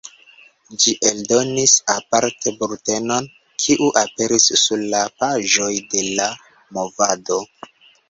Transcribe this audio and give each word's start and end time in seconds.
Ĝi 0.83 0.93
eldonis 1.09 1.75
aparte 1.97 2.55
bultenon, 2.63 3.29
kiu 3.67 3.93
aperis 4.03 4.51
sur 4.65 4.85
la 4.97 5.05
paĝoj 5.23 5.73
de 5.95 6.07
La 6.11 6.31
Movado. 6.77 7.43